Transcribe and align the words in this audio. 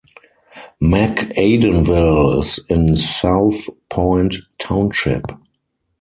McAdenville 0.81 2.39
is 2.39 2.59
in 2.71 2.95
South 2.95 3.65
Point 3.89 4.37
Township. 4.57 5.25